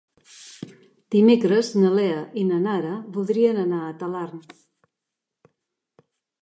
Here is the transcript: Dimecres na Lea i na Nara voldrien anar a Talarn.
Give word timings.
Dimecres 1.15 1.69
na 1.83 1.91
Lea 1.97 2.23
i 2.43 2.47
na 2.47 2.57
Nara 2.65 2.95
voldrien 3.19 3.61
anar 3.67 3.83
a 3.91 3.95
Talarn. 4.01 4.43